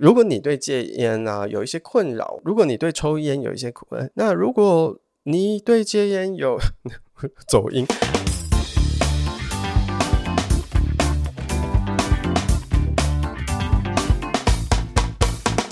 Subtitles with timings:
[0.00, 6.56] 如果你对戒烟啊有一些困扰，如果你对抽烟有一些困，那如果你对戒烟有
[7.48, 7.84] 走音。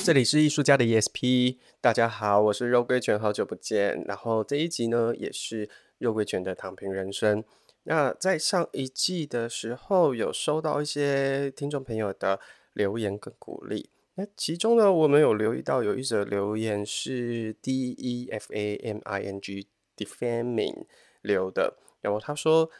[0.05, 4.03] 这里是艺术家的 ESP，大家好，我是肉桂犬，好久不见。
[4.09, 7.45] 然后这一集呢，也是肉桂犬的躺平人生。
[7.85, 12.41] 那在上一季的时候，有收到一些听众朋友的
[12.73, 13.91] 留言跟鼓励。
[14.19, 20.87] 那其中呢，我们有留意到有一则留言是 D E F A M I N G Defaming
[21.21, 22.71] 留的，然后他说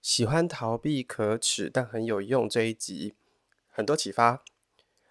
[0.00, 3.14] 喜欢逃避可耻但很有用这一集，
[3.68, 4.44] 很多启发。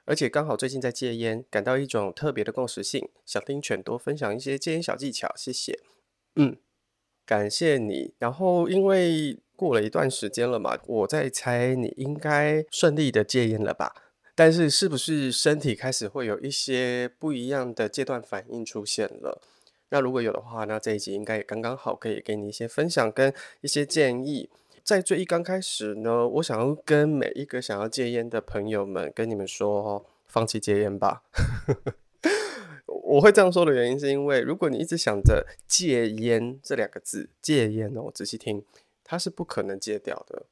[0.06, 5.80] 而且刚好最近在戒烟，感到一种特别的共识性，想听犬多分享一些戒烟小技巧，谢谢。
[6.36, 6.58] 嗯，
[7.26, 8.14] 感谢你。
[8.20, 14.12] 然后因为过了一段时间了嘛，我在猜你应该顺利的戒烟了吧？
[14.36, 19.42] 但是是不是身体开始会有一些不一样的戒断反应出现了？
[19.89, 24.50] 那如果有的话，那这一集应该也刚刚好可以给你一些分享跟一些建议。
[24.84, 31.23] 在最一刚开始呢，我想要跟每一个想要戒烟的朋友们跟你们说，放弃戒烟吧。
[32.88, 38.66] 我会这样说的原因是因为，如果你一直想着戒烟这两个字，戒烟哦，仔细听，
[39.04, 40.48] 它是不可能戒掉的。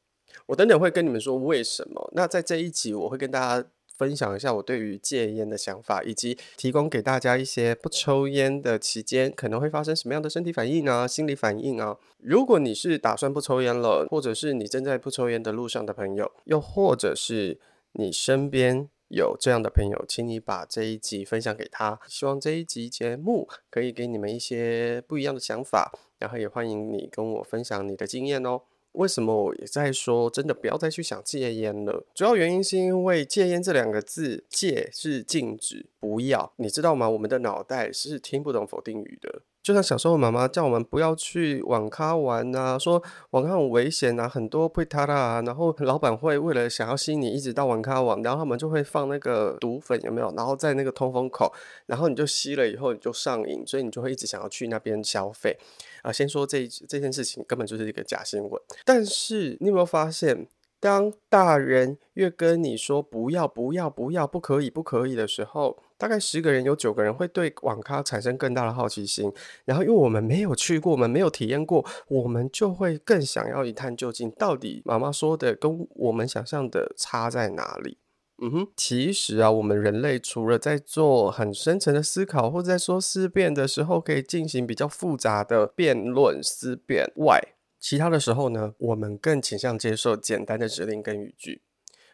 [0.48, 2.10] 我等等会跟你们说为什么。
[2.14, 11.98] 那在这一集，我会跟大家分享一下我对于戒烟的想法，以及提供给大家一些不抽烟的期间可能会发生什么样的身体反应啊、心理反应啊。
[12.18, 17.60] 如果你是打算不抽烟了，或者是你正在不抽烟的路上的朋友，又或者是
[17.94, 22.00] 你身边有这样的朋友，请你把这一集分享给他。
[22.08, 28.62] 希望这一集节目可以给你们一些不一样的想法，然后也欢迎你跟我分享你的经验哦。
[28.94, 32.04] 为什么我也在说，真的不要再去想戒烟了？
[32.14, 37.10] 主要原因是因为戒烟这两个字，戒是禁止，不要，你知道吗？
[37.10, 39.42] 我们的脑袋是听不懂否定语的。
[39.64, 50.34] 就像小时候妈妈叫我们不要去网咖玩啊，说网咖很危险啊，很多被他啦，然后老板会为了想要吸你一直到网咖玩，然后他们就会放那个毒粉，有没有？
[50.36, 51.54] 然后在那个通风口，
[51.86, 55.56] 然后你就吸了以后你就上瘾，所以你就会一直想要去那边消费。
[56.02, 58.62] 啊，先说这这件事情根本就是一个假新闻。
[58.86, 60.48] 但是你有没有发现，
[60.80, 69.32] 当大人越跟你说不要、不要、不要、不可以、不可以的时候，大概十个人有九个人会对网咖产生更大的好奇心。
[69.66, 78.00] 然后，因为我们没有去过，我们没有体验过，我们就会更想要一探究竟，到底妈妈说的跟我们想象的差在哪里？
[78.44, 87.40] 嗯哼，其实啊，我们人类除了在做很深层的思考，或者在说思辨的时候，可以进行比较复杂的辩论思辨外，
[87.80, 91.62] 其他的时候呢，我们更倾向接受简单的指令跟语句。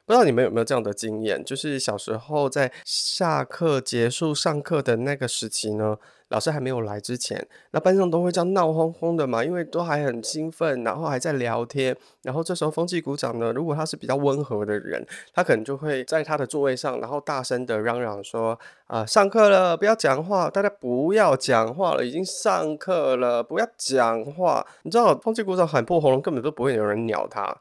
[0.07, 1.43] 不知道你们有没有这样的经验？
[1.43, 5.97] 就是小时候在下课结束上课的那个时期呢，
[6.29, 11.93] 老师还没有来之前，那班上都会这样闹哄哄的嘛，因为都还很兴奋，然后还在聊天。
[12.23, 18.57] 然后这时候风纪股长呢，如果他是比较温和的人，他可能就会在他的座位上，然后大声的嚷嚷说
[18.87, 27.57] ：“啊，上课了，不要讲话，大家不要讲话了，已经上课了，不要讲话。”你知道，风纪股长喊破喉咙，根本都不会有人鸟他。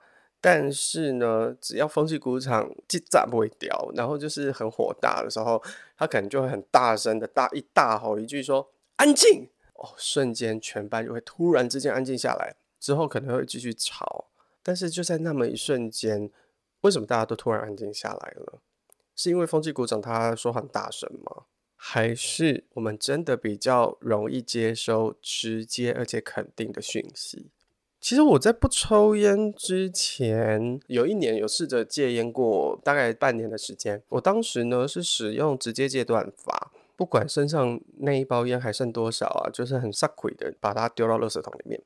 [0.48, 5.60] 但是呢，只要风纪股长记诈不会掉，然后就是很火大的时候，
[5.96, 14.26] 他可能就会很大声的大一大吼一句说“安静”，哦，瞬间全班就会突然之间安静下来，之后可能会继续吵。
[14.62, 16.30] 但是就在那么一瞬间，
[16.82, 18.60] 为什么大家都突然安静下来了？
[19.16, 21.46] 是因为风纪股长他说很大声吗？
[21.74, 27.50] 还是我们真的比较容易接收直接而且肯定的讯息？
[28.00, 34.00] 其实我在不抽烟之前，有一年有试着戒烟过，大概半年的时间。
[34.10, 41.82] 我当时呢是使用直接戒断法，不管身上那一包烟还剩多少啊，就是很撒鬼的把它丢到垃圾桶里面。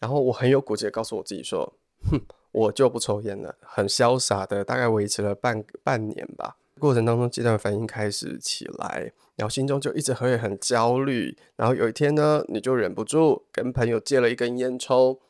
[0.00, 1.72] 然后我很有骨气的告诉我自己说
[2.10, 2.20] ：“哼，
[2.52, 6.58] 我就不抽烟了。”很潇洒的，大概维持了半半年吧。
[6.78, 11.34] 过程当中，戒断反应开始起来，然后心中就一直会很焦虑。
[11.56, 15.20] 然后有一天呢，你就忍不住跟朋友借了一根烟抽。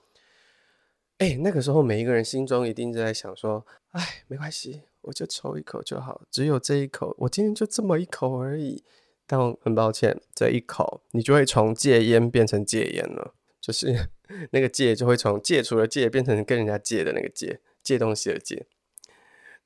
[1.19, 8.83] 哎、那个时候每一个人心中一定是在想说：“哎，没关系，我就抽一口就好，只有这一口，我今天就这么一口而已。”
[9.27, 14.11] 但很抱歉，这一口你就会从戒烟变成戒烟了，就是
[14.53, 18.67] 那个戒就会从戒除了戒变成跟人家借的那个戒，借东西的戒，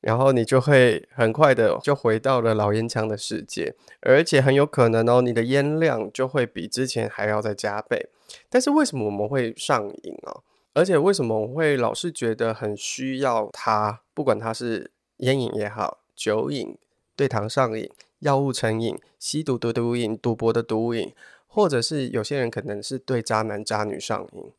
[0.00, 8.10] 然后你就会很快的就回到了老烟枪的世界，而且很有可能哦，你的烟量就会比之前还要再加倍。
[8.48, 10.38] 但是为什么我们会上瘾啊？
[10.74, 14.00] 而且为什么我会老是觉得很需要它？
[14.14, 16.76] 不管它是烟瘾也好，酒瘾、
[17.16, 21.12] 对糖上瘾、药物成瘾、吸毒的毒瘾、赌博的毒瘾，
[21.46, 24.52] 或者是有些人可能是对渣男渣女上瘾。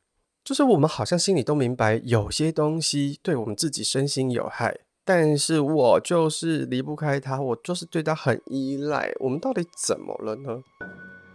[0.44, 9.14] 就是我们好像心里都明白，有些东西对我们自己身心有害，但是我就是离不开它，我就是对它很依赖。
[9.20, 10.64] 我们到底怎么了呢？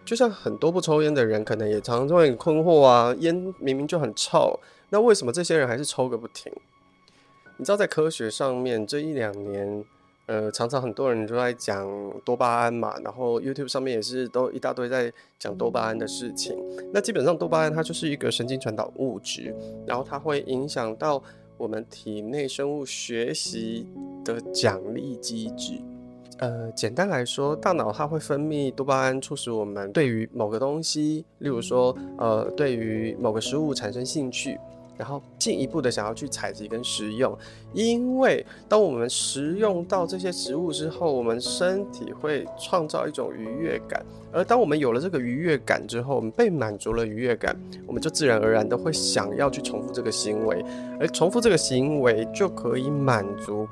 [0.05, 4.59] 就像很多不抽烟的人，可能也常常会很困惑啊，烟明明就很臭，
[4.91, 6.53] 那为什么这些人还是抽个不停？
[7.57, 9.85] 你知道，在科学上面，这一两年，
[10.27, 11.89] 呃，常常很多人都在讲
[12.25, 16.57] 多巴胺嘛，然后 YouTube 上面也是都一大堆在讲多巴胺的事情。
[16.93, 19.55] 那基本上多巴胺它就是一个神经传导物质，
[19.87, 21.23] 然后它会影响到
[21.57, 23.87] 我们体内生物学习
[24.25, 25.81] 的奖励机制。
[26.39, 34.59] 呃，简单来说，大脑它会分泌多巴胺，促使我们对于某个东西，例如说，呃，对于某个食物产生兴趣。
[34.97, 37.37] 然后进一步的想要去采集跟食用，
[37.73, 50.65] 因为当我们食用到这些食物之后，我们身体会创造一种愉悦感，而当我们有了这个愉悦感之后，我们被满足了愉悦感，我们就自然而然的会想要去重复这个行为，
[51.01, 53.67] 而重复这个行为就可以满足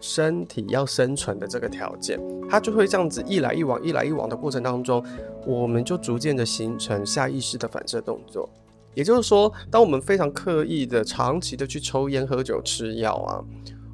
[0.00, 5.04] 身体要生存的这个条件，它就会这样子一来一往，一来一往的过程当中，
[5.46, 8.48] 我们就逐渐的形成下意识的反射动作。
[8.94, 13.44] 也就是说，当我们非常刻意的、长期的去抽烟、喝酒、吃药啊，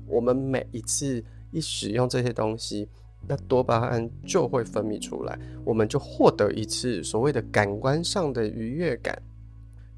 [0.06, 2.88] 我们每一次一使用这些东西，
[3.26, 9.20] 那多巴胺就会分泌出来，我们就获得一次所谓的感官上的愉悦感。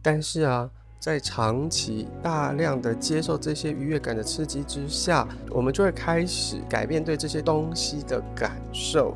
[0.00, 0.70] 但是啊，
[1.04, 9.14] 在长期大量的接受这些愉悦感的刺激之下，我们就会开始改变对这些东西的感受。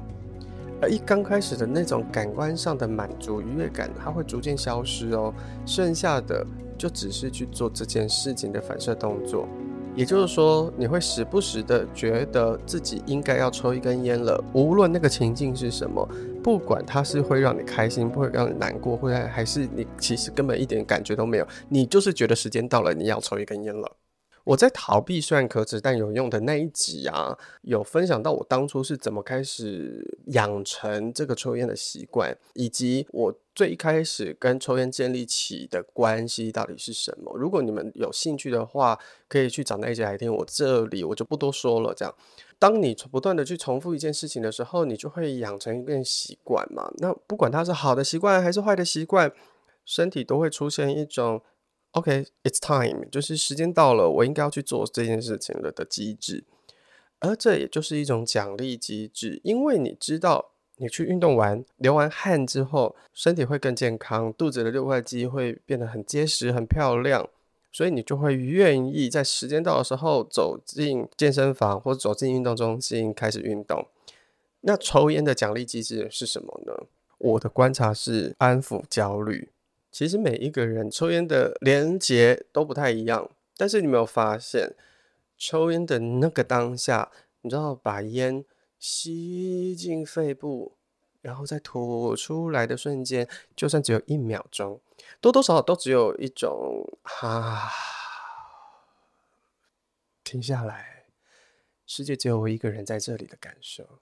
[0.83, 5.33] 而一刚开始的那种感官上的满足、愉悦感，它会逐渐消失哦。
[5.65, 6.47] 剩下的
[6.77, 9.49] 就只是去做这件事情的反射动作。
[9.95, 16.07] 也就是说，你会时不时的觉得自己应该要抽一根烟了，无论那个情境是什么，
[16.43, 23.97] 不管它是会让你开心，不会让你难过，或者还是你其实根本一点感觉都没有，你就是觉得时间到了，你要抽一根烟了。
[24.45, 37.37] 我在逃避虽然可耻但有用的那一集啊，有分享到我当初是怎么开始养成这个抽烟的习惯，以及我最一开始跟抽烟建立起的关系到底是什么。
[37.37, 38.99] 如果你们有兴趣的话，
[39.29, 40.35] 可以去找那一集来听。
[40.35, 41.93] 我这里我就不多说了。
[41.93, 42.15] 这样，
[42.59, 46.91] 当你不断的去重复一件事情的时候，你就会养成一个习惯嘛。
[46.99, 49.33] 那不管它是好的习惯还是坏的习惯，
[49.85, 51.43] 身体都会出现一种。
[51.93, 56.45] OK，it's time，就是时间到了，我应该要去做这件事情了的机制，
[57.19, 67.27] 而这也就是一种奖励机制，因为你知道，你去运动完流完汗之后，身体会更健康，肚子的六块肌会变得很结实、很漂亮，
[67.71, 73.87] 所以你就会愿意在时间到的时候走进健身房或走进运动中心开始运动。
[74.63, 76.87] 那抽烟的奖励机制是什么呢？
[77.19, 79.51] 我的观察是安抚焦虑。
[79.91, 84.75] 其实每一个人抽烟的连结都不太一样，但是你没有发现，
[85.37, 87.11] 抽烟的那个当下，
[87.41, 88.45] 你知道把烟
[88.79, 90.73] 吸进肺部，
[91.23, 94.81] 然后再吐出来的瞬间，就算只有一秒钟，
[95.21, 97.71] 多多少少都只有一种啊，
[100.25, 101.07] 停下来，
[101.87, 104.01] 世界只有我一个人在这里的感受。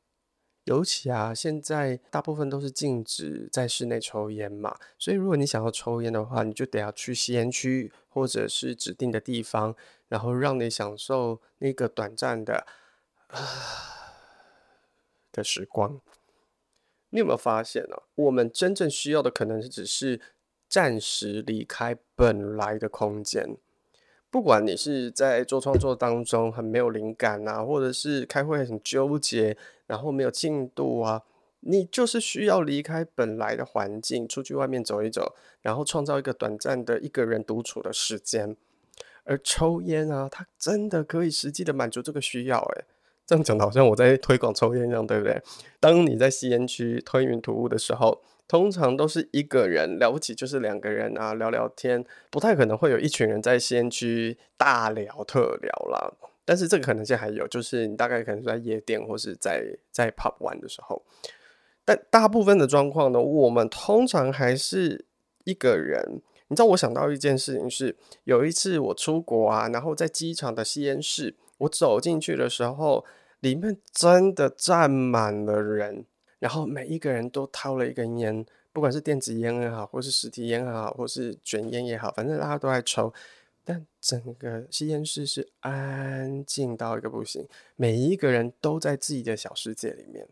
[0.65, 9.77] 尤其啊，现在大部分都是禁止在室内抽烟嘛，所以如果你想要抽烟的话，你就得要去吸烟区或者是指定的地方，
[10.09, 12.67] 然后让你享受那个短暂的
[13.29, 13.39] 啊
[15.31, 16.01] 的时光。
[17.11, 18.03] 你有没有发现呢、啊？
[18.17, 20.21] 我们真正需要的可能只是
[20.69, 23.57] 暂时离开本来的空间。
[24.29, 29.57] 不管你是在做创作当中很没有灵感啊，或者是开会很纠结，
[29.87, 31.23] 然后没有进度啊，
[31.61, 38.57] 你就是需要离开本来的环境，出去外面走一走，然后创造一个短暂的一个人独处的时间。
[39.25, 42.59] 而抽烟啊，它真的可以实际的满足这个需要。
[42.59, 42.85] 诶，
[43.25, 45.41] 这样讲的好像我在推广抽烟一样，对不对？
[45.81, 48.23] 当你在吸烟区吞云吐雾的时候。
[48.49, 56.13] 通常都是一个人，了不起就是两个人啊，聊聊天，不太可能会有一群人在先区大聊特聊啦。
[56.45, 61.03] 但是这个可能性还有，就是你大概可能在夜店或是在在 pub 玩的时候。
[61.85, 65.05] 但大部分的状况呢，我们通常还是
[65.45, 66.23] 一个人。
[66.49, 73.05] 你知道，我想到一件事情是，有一次我出国啊，然后在机场的吸烟室，我走进去的时候，
[73.41, 76.05] 里面真的站满了人。
[76.39, 83.13] 然后每一个人都掏了一根烟，不管是电子烟也好，或是实体烟也好，或是卷烟也好，反正大家都在抽。
[83.65, 90.29] 但整个吸烟室是安静到一个不行，每一个人都在自己的小世界里面。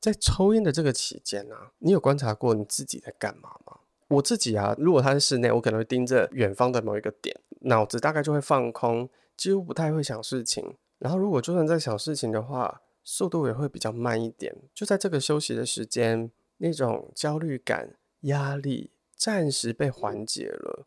[0.00, 3.78] 在抽烟的这个期间啊，你有观察过你自己在干嘛吗？
[4.06, 10.74] 我自己啊，如果他在室内，我可能会盯着远方的某一个点，脑子大概就会放空，几乎不太会想事情。
[10.98, 14.54] 然后如果就算在想事情的话，速度也会比较慢一点。
[14.74, 20.86] 就在这个休息的时间，那种焦虑感、压力暂时被缓解了，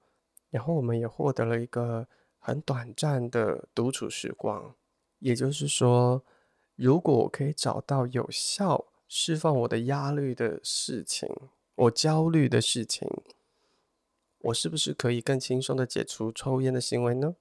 [0.51, 4.75] 然后我们也获得了一个很短暂的独处时光。
[5.17, 6.21] 也就是说，
[6.75, 11.27] 如果我可以找到有效释放我的压力的事情，
[11.73, 13.09] 我焦虑的事情，
[14.41, 17.35] 我是不是可以更轻松的解除抽烟的行为呢？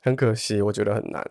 [0.00, 1.28] 很可惜，我觉得很难，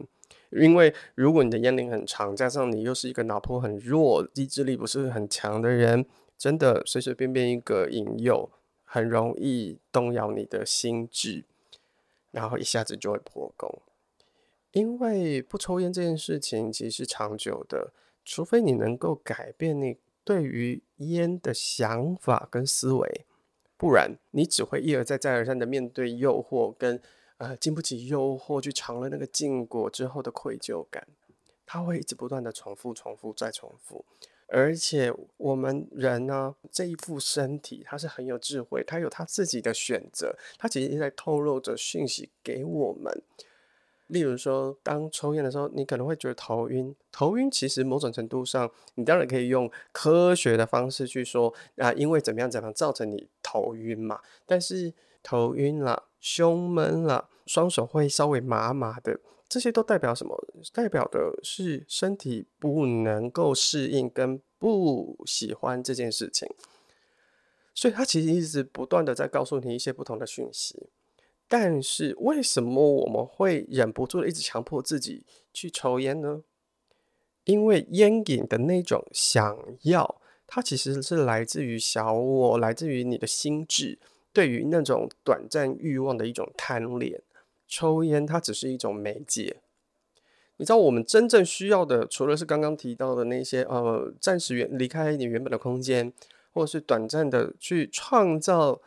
[0.51, 6.05] 因为如果你的烟龄很长，加上你又是一个脑波很弱、意志力不是很强的人，
[6.37, 8.49] 真的随随便便一个引诱，
[8.83, 11.45] 很容易动摇你的心智，
[12.31, 13.81] 然后一下子就会破功。
[14.71, 17.91] 因为不抽烟这件事情其实是长久的，
[18.23, 23.25] 除非你能够改变你对于烟的想法跟思维，
[23.77, 27.01] 不然你只会一而再再而三的面对诱惑跟
[27.39, 31.07] 呃经不起诱惑去尝了那个禁果之后的愧疚感，
[31.65, 34.05] 它会一直不断的重复、重复再重复。
[34.51, 43.21] 而且我们人呢，这一副身体它是很有智慧，它有它自己的选择，它其实在透露着讯息给我们。
[44.07, 46.95] 例如说，当抽烟的时候，你可能会觉得头晕。
[47.11, 54.19] 头晕其实某种程度上，你当然可以用科学的方式去说啊，因为怎么样怎么样造成你头晕嘛。
[54.47, 54.91] 但是
[55.21, 60.37] 头晕了、胸闷了、双手会稍微麻麻的，这些都代表什么？
[60.73, 66.47] 代表的是身体不能够适应跟不喜欢这件事情。
[67.73, 70.89] 所以它其实一直不断的在告诉你一些不同的讯息。
[71.47, 76.43] 但是为什么我们会忍不住的一直强迫自己去抽烟呢？
[77.45, 83.97] 因为烟瘾的那种想要，它其实是来自于小我，来自于你的心智
[84.39, 87.21] 对于那种短暂欲望的一种贪恋。
[87.67, 89.57] 抽烟它只是一种媒介。
[90.55, 96.13] 你知道我们真正需要的，除了是刚刚提到的那些呃，暂时远离开你原本的空间，
[96.53, 98.81] 或者是短暂的去创造。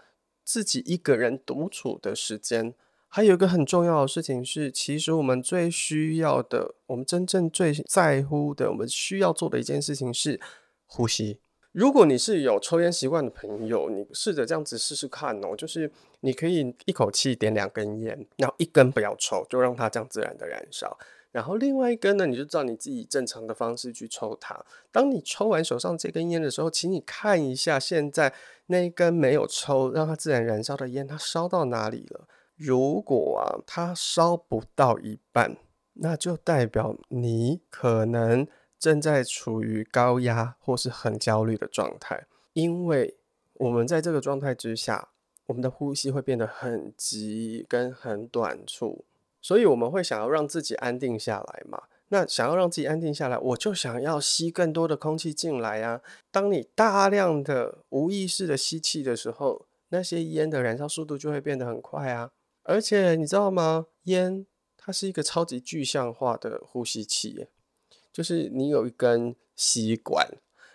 [0.45, 2.75] 自己一个人独处的时间，
[3.07, 10.41] 还有一个很重要的事情是，其实我们最需要的，我们真正最在乎的，我们需要做的一件事情是
[10.87, 11.39] 呼吸。
[11.73, 20.99] 如果你是有抽烟习惯的朋友，你试着这样子试试看哦，就是你可以一口气点两根烟，然后一根不要抽，就让它这样自然的燃烧。
[21.31, 24.63] 然后另外一根呢，你就照你自己正常的方式去抽它。
[24.91, 28.35] 当你抽完手上这根烟的时候，请你看一下现在
[28.67, 32.29] 那一根没有抽，让它自然燃烧的烟，它烧到哪里了？
[32.55, 35.57] 如果啊，它烧不到一半，
[35.95, 38.47] 那就代表你可能
[38.83, 42.27] 正在处于高压或是很焦虑的状态。
[42.53, 43.17] 因为
[43.55, 45.11] 我们在这个状态之下，
[45.47, 49.05] 我们的呼吸会变得很急跟很短促。
[49.41, 51.85] 所以我们会想要让自己安定下来嘛？
[52.09, 56.01] 那想要让自己安定下来，我就想要吸更多的空气进来啊。
[56.33, 62.33] 当你大量的无意识的吸气的时候，那些烟的燃烧速度就会变得很快啊。
[62.65, 63.87] 而且你知道吗？
[64.07, 64.45] 烟
[64.77, 67.47] 它是一个超级具象化的呼吸器，
[68.13, 70.27] 就是你有一根吸管，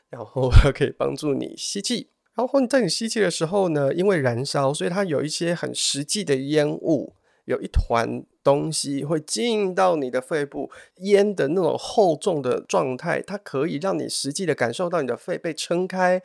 [0.10, 2.10] 然后 可以帮助你吸气。
[2.34, 7.14] 然后在你吸气的时候呢，因为燃烧，所以它有一些很实际的烟雾，
[7.46, 8.26] 有一团。
[8.44, 16.24] 东西会进到你的肺部，烟的那种厚重的状态，它可以让你实际的感受到你的肺被撑开，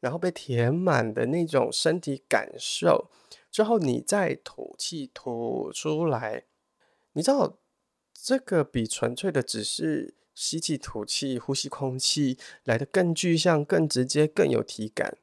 [0.00, 3.10] 然后被填满的那种身体感受。
[3.50, 6.44] 之后你再吐气吐出来，
[7.14, 7.56] 你知道
[8.12, 15.18] 这个比纯粹的只是吸气吐气呼吸空气来得更具象、更直接、更有体感。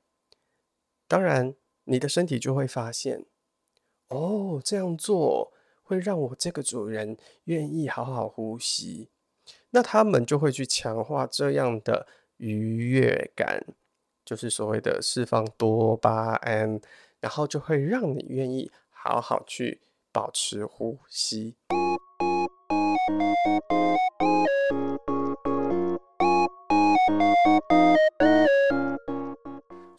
[1.07, 3.25] 当然，你的身体就会发现，
[4.07, 5.53] 哦，这样做。
[5.81, 9.09] 会让我这个主人愿意好好呼吸，
[9.71, 12.05] 那他们就会去强化这样的
[12.37, 13.65] 愉悦感，
[14.23, 16.79] 就是所谓的释放多巴胺，
[17.19, 21.55] 然后就会让你愿意好好去保持呼吸。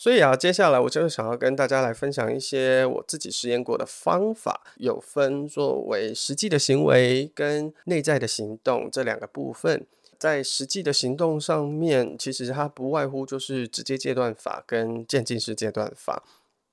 [0.01, 9.87] 所以啊，接下来我就是想要跟大家来分享一些我自己实验过的方法，有分作为实际的行为跟内在的行动这两个部分。
[10.19, 16.25] 在实际的行动上面，其实它不外乎就是直接戒断法跟渐进式戒断法。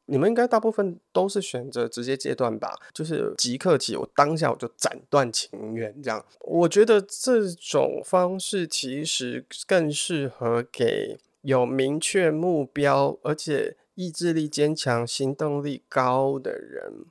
[0.05, 6.25] 你们应该大部分都是选择直接戒断吧，就是即刻起，我当下我就斩断情缘这样。
[6.39, 17.05] 我觉得这种方式其实更适合给有明确目标，而且意志力坚强、行动力高的人。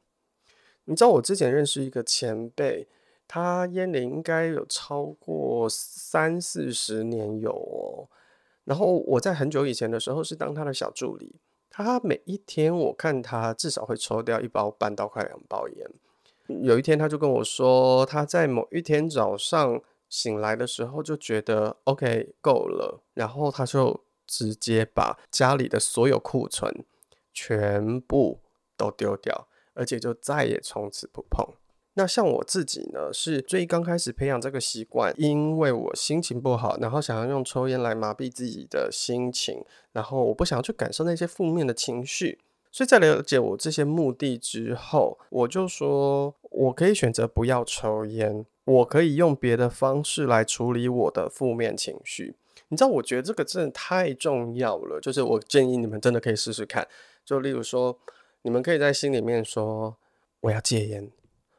[0.84, 2.86] 你知道我之前认识一个前辈，
[3.26, 8.08] 他烟龄应该有超过三四十年有哦。
[8.64, 11.36] 然后我在很久以前的时候是当他的小助理，
[11.70, 15.90] 他每一天我看他至少会抽掉一包半到快两包烟。
[16.62, 26.84] 有一天他就跟我说，他在某一天早上醒来的时候就觉得 OK 够了，然后他就直接把家里的所有库存
[27.32, 28.40] 全部
[28.76, 29.48] 都丢掉。
[29.78, 31.46] 而且就再也从此不碰。
[31.98, 42.38] 那像我自己呢，是最刚开始培养这个习惯，因为我心情不好，然后想要用抽烟来麻痹自己的心情，然后我不想去感受那些负面的情绪。
[42.72, 52.34] 所以在了解我这些目的之后，我就说我可以选择不要抽烟，我可以用别的方式来处理我的负面情绪。
[52.68, 56.86] 你知道，我觉得这个真的太重要了，就是我建议你们真的可以试试看。
[57.24, 57.98] 就例如说。
[58.42, 59.98] 你们可以在心里面说
[60.38, 61.10] ：“我要戒烟，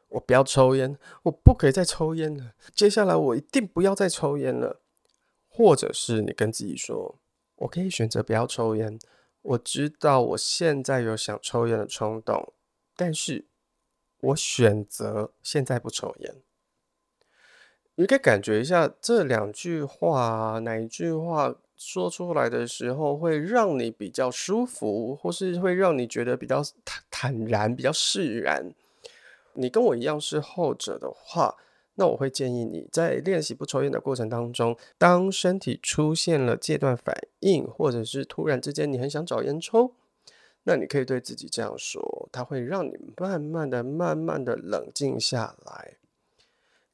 [0.08, 2.54] 我不要抽烟，我不可以再抽烟了。
[2.74, 4.82] 接下来我一定不要再抽烟了。”
[5.52, 7.20] 或者是你跟自己说
[7.60, 8.98] ：“我可以选择不要抽烟，
[9.42, 12.54] 我知道我现在有想抽烟的冲动，
[12.96, 13.50] 但是
[14.22, 16.42] 我选择现在不抽烟。”
[17.98, 21.56] 你可以感觉一下这两句话，哪一句话？
[21.80, 28.74] 说出来的时候会让你比较舒服，或是会让你觉得比较坦坦然、比较释然。
[29.54, 31.56] 你跟我一样是后者的话，
[31.94, 39.92] 那我会建议你在练习不抽烟的过程当中，当身体出现了戒断反应，或者是突然之间你很想找烟抽，
[40.64, 45.98] 那你可以对自己这样说，它会让你慢慢的、慢慢的冷静下来，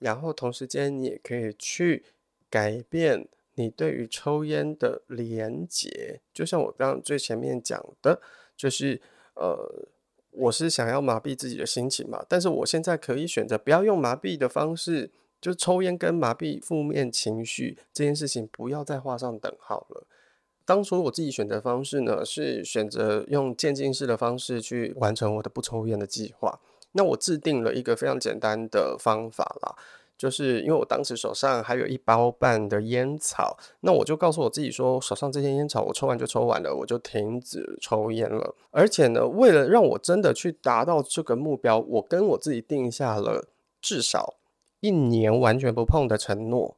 [0.03, 2.03] 然后同时间你也可以去
[2.49, 3.27] 改变。
[3.55, 8.19] 你对于抽烟的连结，就像我刚刚最前面讲的，
[8.57, 8.99] 就是
[9.35, 9.87] 呃，
[10.31, 20.07] 我是想要麻痹自己的心情嘛，但是我现在可以选择不要用麻痹的方式，就抽烟跟麻痹负面情绪这件事情不要再画上等号了。
[20.65, 26.59] 当初我自己选择方式呢，是选择用渐进式的方式去完成我的不抽烟的计划。
[26.93, 29.75] 那我制定了一个非常简单的方法啦。
[30.15, 38.55] 就是因为我当时手上还有一包半的烟草，那我就告诉我自己说，手上这些烟草我抽完就抽完了，我就停止抽烟了。
[38.71, 43.49] 而且呢，为了让我真的去达到这个目标，我跟我自己定下了
[43.81, 44.35] 至少
[44.79, 46.77] 一年完全不碰的承诺。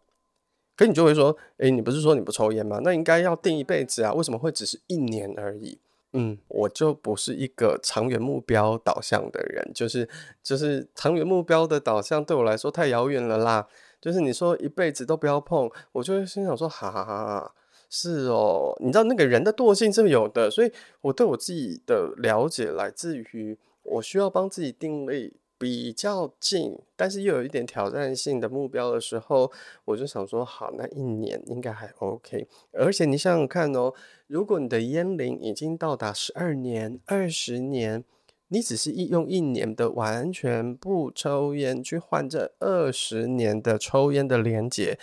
[0.76, 2.80] 可你就会说，诶，你不是说你不抽烟吗？
[2.84, 5.78] 那应该要定一辈子啊，为什么会只是一年而已？
[6.14, 10.08] 嗯，我就不是一个长远目标导向的人，就是
[10.42, 13.68] 就是长远目标的导向对我来说太遥远了啦。
[14.00, 17.54] 就是你说一辈子都不要碰，我就心想说，哈哈哈，
[17.90, 25.34] 是哦，你知道那个人的惰性是有的，所以我对我自己的了解来自于我需要帮自己定位。
[25.58, 29.52] 比较近，但是又有一点挑战性的目标的时候，
[29.86, 32.48] 我就想说，好，那一年应该还 OK。
[32.72, 33.94] 而且你想想看哦，
[34.28, 38.04] 如果你的烟龄已经到达十二年、二十年，
[38.50, 45.00] 你只是一用一年的完全不抽烟去换这二十年的抽烟的连结，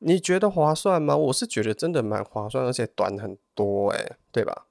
[0.00, 1.16] 你觉得划算吗？
[1.16, 4.67] 我是觉得真的蛮划算，而且短很多诶，对吧？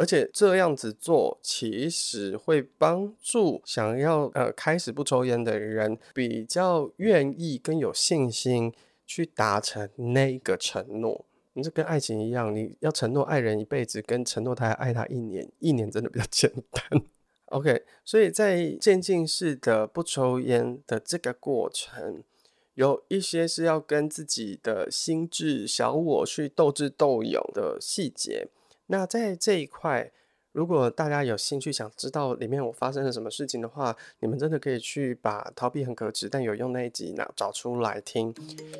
[0.00, 8.72] 而且这样子做，其实会帮助想要呃开始不抽烟的人，比较愿意跟有信心
[9.04, 11.26] 去达成那个承诺。
[11.52, 17.02] 你这跟爱情一样，你要承诺爱人一辈子，跟承诺他要爱他一年，一年真的比较简单。
[17.46, 22.24] OK，所以在渐进式的不抽烟的这个过程，
[22.72, 28.48] 有一些是要跟自己的心智小我去斗智斗勇的细节。
[28.90, 30.10] 那在这一块，
[30.50, 38.34] 如果大家有兴趣想知道里面我发生了什么事情的话，你们真的可以去把《逃避很可耻但有用》那一集拿找出来听。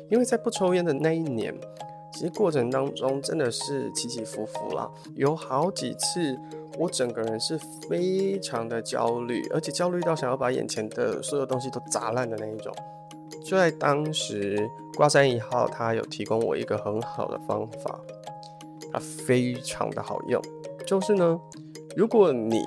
[0.09, 1.55] 因为在不抽烟的那一年，
[2.13, 6.37] 其实过程当中真的是起起伏伏啦，有好几次
[6.77, 7.57] 我整个人是
[7.89, 12.75] 非常的焦虑，而且焦虑到想要把眼前的所有东西都砸烂的那一种。
[13.45, 17.97] 就在当时，挂山一号他有提供我一个很好的方法。
[18.91, 20.41] 它非常的好用，
[20.85, 21.39] 就是呢，
[21.95, 22.61] 如果你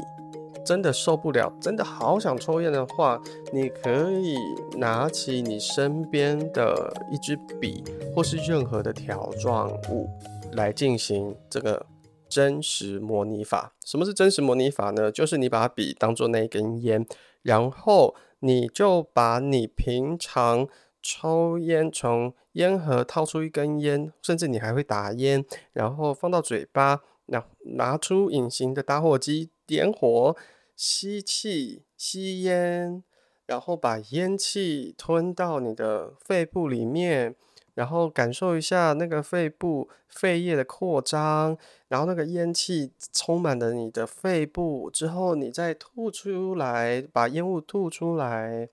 [0.65, 3.21] 真的受不了，真的好想抽烟的话，
[3.53, 4.37] 你可以
[4.79, 7.85] 拿起你身边的一支笔，
[8.15, 10.09] 或是任何的条状物
[10.53, 11.85] 来进行这个
[12.31, 13.75] 真实模拟法。
[13.85, 15.13] 什么是真实模拟法呢？
[15.13, 17.07] 就是你把笔当做那一根烟，
[17.43, 20.67] 然后你就把你平常
[21.03, 30.37] 抽烟，从烟盒掏出一根烟，甚至你还会打烟，然后放到嘴巴，拿拿出隐形的打火机点火，
[30.75, 33.05] 吸气吸烟，
[33.47, 37.37] 然后把烟气吞到你的肺部里面。
[37.75, 48.69] 然后感受一下那个肺部肺叶的扩张，然后那个烟气充满了你的肺部之后，你再吐出来，把烟雾吐出来，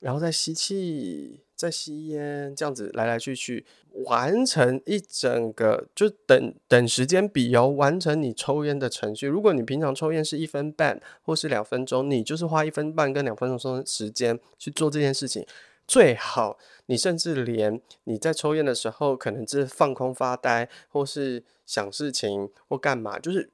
[0.00, 3.64] 然后再吸气，在吸烟，这样子来来去去
[4.04, 9.28] 完成一整个，就等等时间比由，完成你抽烟的程序。
[9.28, 15.46] 如果你平常抽烟是一分半或是两分钟，你就是花一分半跟两分钟时间去做这件事情。
[15.86, 23.50] 最好，你甚至连你在抽烟的时候，可能是放空发呆，或是想事情，或干嘛，就是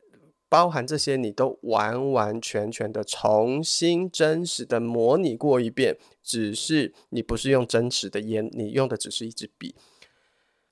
[0.49, 5.99] 包含这些，你都完完全全的重新真实的模拟过一遍。
[6.23, 9.75] 只是你不是用真实的烟，你用的只是一支笔。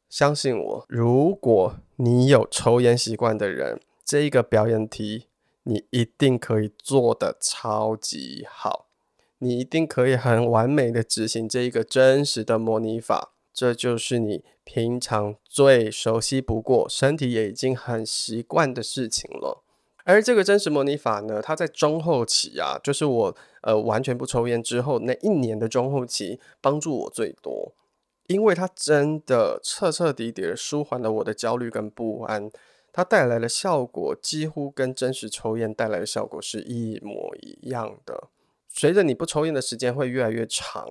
[0.09, 5.27] 相信我，如果你有抽烟习惯的人，这一个表演题，
[5.65, 8.87] 你一定可以做得超级好。
[9.39, 19.63] 你一定可以很完美的执行这一个真实的模拟法，这就是你平常最熟悉不过、身体也已经很习惯的事情了。
[20.07, 27.75] 而这个真实模拟法呢，它在中后期啊，就是我呃完全不抽烟之后那一年的中后期，帮助我最多，
[28.29, 32.49] 因为它真的彻彻底底的舒缓了我的焦虑跟不安，
[32.93, 38.29] 它带来的效果几乎跟真实抽烟带来的效果是一模一样的。
[38.69, 40.87] 随着你不抽烟的时间会越来越长，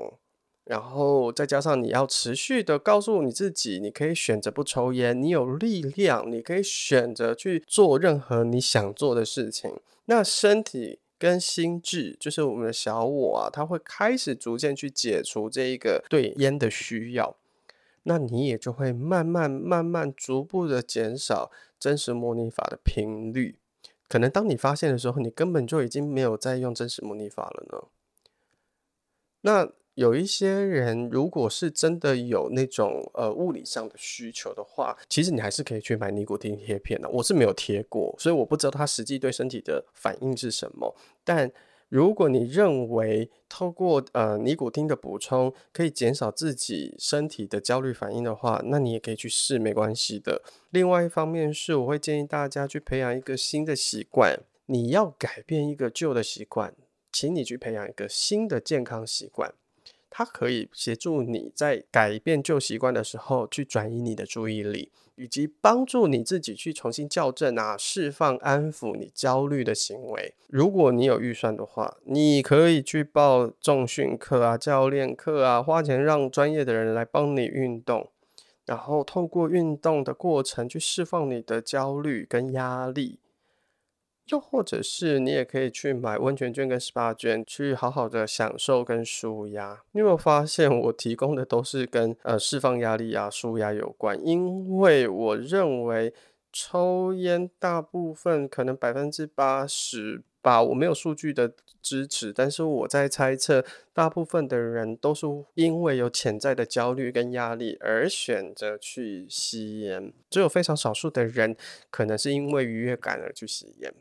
[0.66, 9.80] 然后再加上你要持续的告诉你自己，你可以选择不抽烟，你有力量，你可以选择去做任何你想做的事情。
[10.06, 17.38] 那身体跟心智，就是我们的小我啊，它会开始逐渐去解除这一个对烟的需要，
[18.04, 23.60] 那你也就会慢慢慢慢逐步的减少真实模拟法的频率。
[24.08, 27.88] 可能当你发现的时候，你根本就已经没有在用真实模拟法了呢。
[29.42, 37.10] 那有一些人，如果是真的有那种呃物理上的需求的话，其实你还是可以去买尼古丁贴片的。
[37.10, 41.52] 我是没有贴过，所以我不知道它实际对身体的反应是什么，但。
[41.88, 50.42] 如果你认为透过呃尼古丁的补充可以减少自己身体的焦虑反应的话，那你也可以去试，没关系的。
[50.72, 54.36] 另外一方面是，我会建议大家去培养一个新的习惯。
[54.66, 56.74] 你要改变一个旧的习惯，
[57.12, 59.54] 请你去培养一个新的健康习惯。
[60.18, 70.34] 它可以协助你在改变旧习惯的时候，去转移你的注意力，以及帮助你自己去重新校正啊、释放、安抚你焦虑的行为。
[70.48, 78.10] 如果你有预算的话，你可以去报重训课啊、教练课啊，花钱让专业的人来帮你运动，
[78.66, 83.20] 然后透过运动的过程去释放你的焦虑跟压力。
[84.30, 89.84] 又或者是你也可以去买温泉券跟 SPA 券，去好好的享受跟舒压。
[89.92, 94.20] 你有没有发现我提供的都是跟呃释放压力啊、舒压有关？
[94.26, 96.14] 因为我认为
[96.52, 111.56] 抽烟大部分可能百分之八十吧，我没有数据的支持，但是我在猜测，大部分的人都是因为有潜在的焦虑跟压力而选择去吸烟，只有非常少数的人
[111.92, 113.94] 可能是因为愉悦感而去吸烟。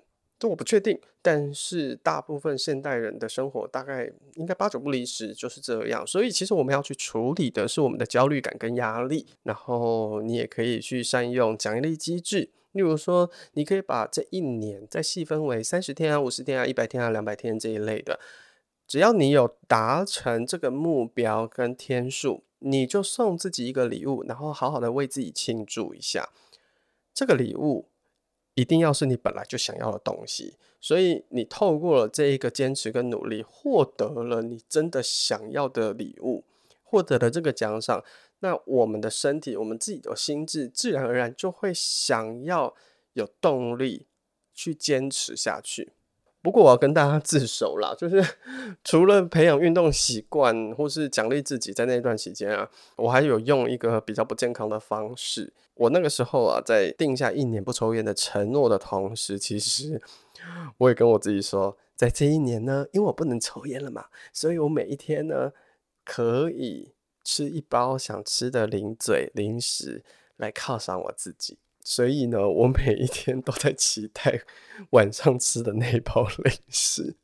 [0.44, 6.06] 这我不确定，但是大部分现代人的生活大概应该八九不离十就是这样。
[6.06, 18.20] 所以其实我们要去处理的是我们的焦虑感跟压力，然后你也可以去善用奖励机制，例如说，你可以把这一年再细分为三十天啊、五十天啊、一百天啊、两百天这一类的，
[18.86, 26.28] 只要你有达成这个目标跟天数，你就送自己一个礼物，然后好好的为自己庆祝一下
[27.14, 27.88] 这个礼物。
[28.54, 36.44] 一定要是你本来就想要的东西，所以你透过了这一个坚持跟努力，获得了你真的想要的礼物，
[36.82, 38.04] 获得了这个奖赏，
[38.40, 42.74] 那我们的身体，我们自己的心智，自然而然就会想要
[43.14, 44.06] 有动力
[44.52, 45.92] 去坚持下去。
[46.44, 48.22] 不过我要跟大家自首啦， 就是
[48.84, 55.54] 除了培养运动习惯或是奖励自己，在那一段期间啊，我还有用一个比较不健康的方式。
[55.72, 59.98] 我那个时候啊，在定下一年不抽烟的承诺的同时，其实
[60.76, 65.50] 我也跟我自己说，在这一年呢，因为我不能抽烟了嘛，所以我每一天呢，
[66.04, 66.92] 可以
[67.24, 70.04] 吃一包想吃的零嘴零食
[70.36, 71.56] 来犒赏我自己。
[71.84, 74.40] 所以呢，我每一天都在期待
[74.90, 77.14] 晚上吃的那一包零食，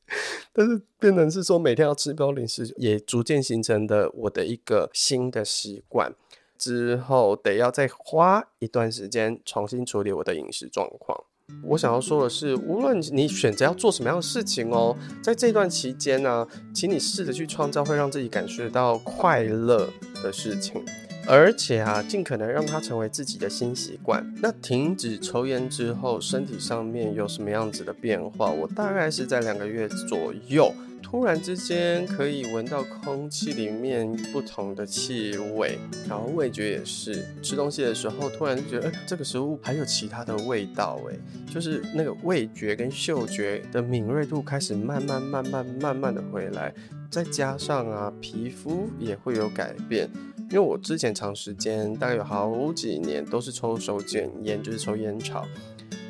[0.53, 6.15] 但是变成是说每天要吃一包零食，也逐渐形成的我的一个新的习惯。
[6.59, 11.25] 之后得要再花一段时间重新处理我的饮食状况。
[11.63, 19.89] 我想要说的是，无论你选择要做什么样的事情哦，在这段期间呢，请你试着去创造会让自己感觉到快乐
[20.23, 20.85] 的事情。
[21.27, 24.25] 而且啊，尽可能让它成为自己的新习惯。
[24.43, 28.51] 那停止抽烟之后，身体上面有什么样子的变化？
[28.51, 35.79] 我大概是在两个月左右，突然之间可以闻到空气里面不同的气味，
[36.09, 41.19] 然后味觉也是，吃东西的时候突然觉得，欸，这个食物还有其他的味道，诶，
[41.53, 46.75] 就是那个味觉跟嗅觉的敏锐度开始慢慢、慢慢、慢慢的回来，
[47.09, 50.09] 再加上啊，皮肤也会有改变。
[50.51, 55.47] 因为我之前长时间大概有好几年都是抽手卷烟，就是抽烟草，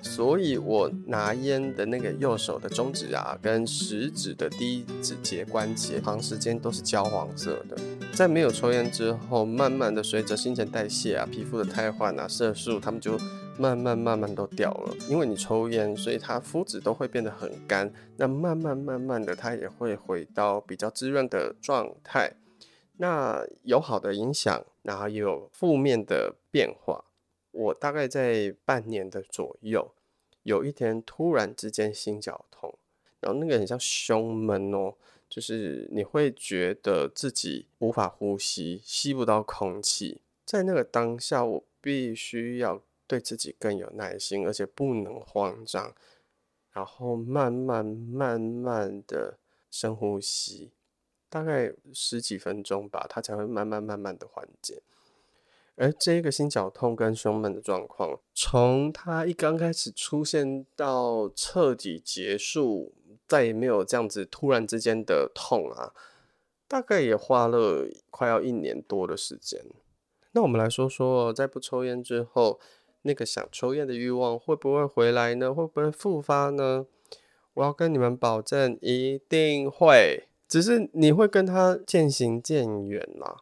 [0.02, 7.76] 所以我拿烟的那个右手的中指啊，跟食指的第一指节关节，长时间都是焦黄色的。
[8.14, 13.18] 在没有抽烟之后，慢慢的随着新陈代谢啊，皮肤的汰换啊，色素它们就
[13.58, 14.96] 慢慢慢慢都掉了。
[15.06, 22.32] 因为你抽烟，所以它肤质都会变得很干，那慢慢慢慢的它也会回到比较滋润的状态。
[23.02, 27.02] 那有好的影响，然后也有负面的变化。
[27.50, 29.94] 我大概在半年的左右，
[30.42, 32.76] 有一天突然之间心绞痛，
[33.20, 34.94] 然后那个很像胸闷哦，
[35.30, 40.20] 就是你会觉得自己无法呼吸，吸不到空气。
[40.44, 45.94] 在那个当下，我必须要对自己更有耐心，而且不能慌张，
[46.72, 49.38] 然后慢慢慢慢的
[49.70, 50.72] 深呼吸。
[51.30, 54.82] 大概十几分钟吧，它才会慢慢慢慢的缓解。
[55.76, 62.92] 而这个心绞痛跟胸闷的状况，从它一刚开始出现到彻底结束，
[63.26, 65.94] 再也没有这样子突然之间的痛啊，
[66.68, 69.64] 大概也花了快要一年多的时间。
[70.32, 72.60] 那我们来说说，在不抽烟之后，
[73.02, 75.54] 那个想抽烟的欲望会不会回来呢？
[75.54, 76.84] 会不会复发呢？
[77.54, 80.28] 我要跟你们保证，一定会。
[80.50, 83.36] 只是你会跟他渐行渐远啦。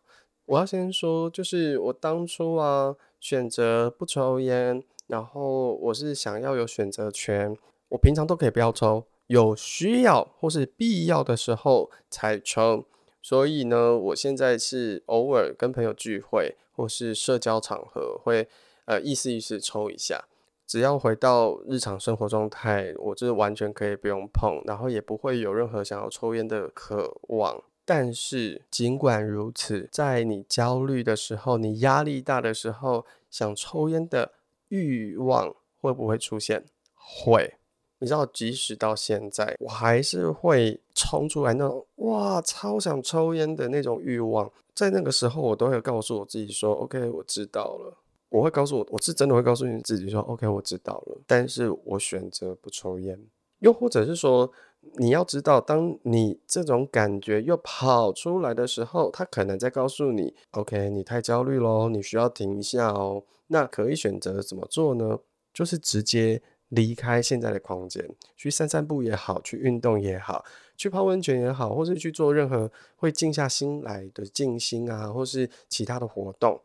[0.45, 7.57] 我要先说，就是我当初啊选择不抽烟，然后我是想要有选择权，
[7.89, 12.85] 我平常都可以不要抽，有需要或是必要的时候才抽。
[13.23, 18.47] 所以呢，我现在是偶尔跟朋友聚会或是社交场合会
[18.85, 20.27] 呃意思意思抽一下。
[20.69, 27.65] 只要回到日常生活状态，我就是完全可以不用碰，然后也不会有任何想要抽烟的渴望。
[27.87, 34.33] 但是尽管如此，在你焦虑的时候，你压力大的时候，想抽烟的
[34.69, 36.67] 欲望会不会出现？
[36.95, 37.55] 会。
[38.01, 44.53] 你知道，即使到现在，我还是会冲出来那种哇，超想抽烟的那种欲望。
[44.75, 47.97] 在那个时候，我都会告诉我自己说：“OK，我知道了。”
[48.31, 53.19] 我会告诉我，我是真的会告诉你自己说，OK，我知道了，但是我选择不抽烟。
[53.61, 54.51] 又或者是说，
[54.99, 63.25] 你要知道，当你这种感觉又跑出来的时候，他可能在告诉你，OK，你太焦虑喽，你需要停一下哦。
[63.49, 65.19] 那可以选择怎么做呢？
[65.53, 70.45] 就是直接离开现在的空间，去散散步也好，去运动也好，
[70.77, 76.61] 去泡温泉也好，或是去做任何会静下心来的静心啊，或是其他的活动。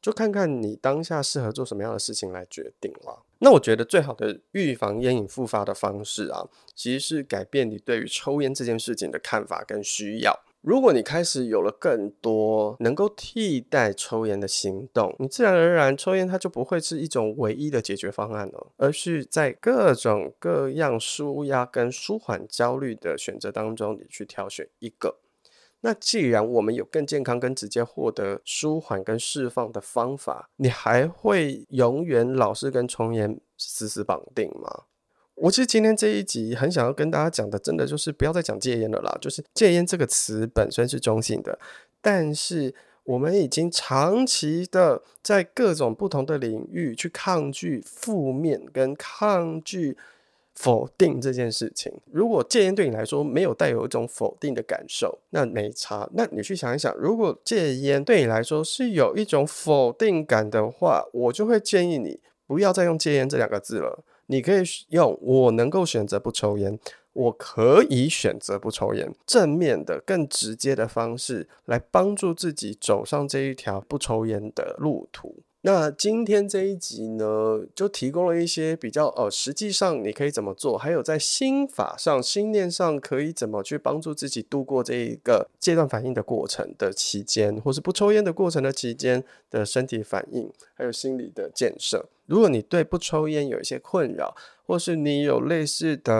[0.00, 3.24] 就看看你当下适合做什么样的事情来决定了。
[3.40, 10.40] 那我觉得最好的预防烟瘾复发的方式啊，其实是改变你对于抽烟这件事情的看法跟需要。
[10.60, 25.18] 如果你开始有了更多能够替代抽烟的行动，你自然而然抽烟它就不会是一种唯一的解决方案了，而是在各种各样舒压跟舒缓焦虑的选择当中，你去挑选一个。
[25.80, 34.84] 那既然我们有更健康、跟直接获得舒缓跟释放的方法，你还会永远老是跟重烟死死绑定吗？
[35.36, 39.16] 我其实今天这一集很想要跟大家讲的，真的就是不要再讲戒烟了啦。
[39.20, 41.56] 就是戒烟这个词本身是中性的，
[42.00, 49.96] 但是我们已经长期的在各种不同的领域去抗拒负面跟抗拒。
[50.58, 56.10] 否定这件事情，如果戒烟对你来说没有带有一种否定的感受，那没差。
[56.14, 64.02] 那你去想一想，如果戒烟对你来说是有一种否定感的话，我就会建议你不要再用戒烟这两个字了。
[64.26, 66.76] 你可以用我能够选择不抽烟，
[67.12, 75.36] 我可以选择不抽烟，正面的、更直接的方式来帮助自己走上这一条不抽烟的路途。
[75.62, 92.08] 那今天这一集呢，就提供了一些比较呃，实际上你可以怎么做，还有在心法上、心念上可以怎么去帮助自己度过这一个戒断反应的过程的期间，或是不抽烟的过程的期间的身体反应，还有心理的建设。
[92.26, 96.14] 如果你对不抽烟有一些困扰，或是你有类似的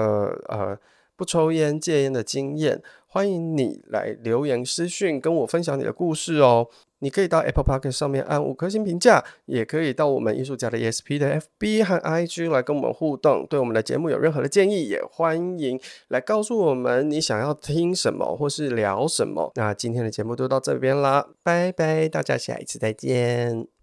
[0.48, 0.76] 呃
[1.14, 6.68] 不抽烟戒烟的经验，欢迎你来留言私讯跟我分享你的故事哦。
[7.00, 13.46] 你可以到 Apple Podcast 上面按五颗星评价，也可以到我们艺术家的 ESP 的 FB 和 IG 来跟我们互动。
[13.48, 19.52] 对我们的节目有任何的建议，也欢迎来告诉我们你想要听什么或是聊什么。
[19.54, 23.77] 那今天的节目就到这边啦，拜拜，大家下一次再见。